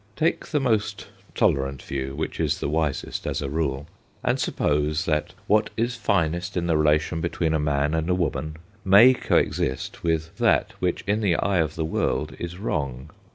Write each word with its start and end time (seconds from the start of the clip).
Take 0.15 0.47
the 0.47 0.59
most 0.59 1.09
tolerant 1.35 1.83
view, 1.83 2.15
which 2.15 2.39
is 2.39 2.59
the 2.59 2.67
wisest 2.69 3.27
as 3.27 3.39
a 3.39 3.51
rule, 3.51 3.85
and 4.23 4.39
suppose 4.39 5.05
that 5.05 5.35
what 5.45 5.69
is 5.77 5.95
finest 5.95 6.57
in 6.57 6.65
the 6.65 6.75
relation 6.75 7.21
between 7.21 7.53
a 7.53 7.59
man 7.59 7.93
and 7.93 8.09
a 8.09 8.15
woman 8.15 8.57
may 8.83 9.13
co 9.13 9.35
exist 9.37 10.01
with 10.03 10.35
that 10.39 10.73
which 10.79 11.03
in 11.05 11.21
the 11.21 11.35
eye 11.35 11.59
of 11.59 11.75
the 11.75 11.85
world 11.85 12.35
is 12.39 12.57
wrong. 12.57 13.11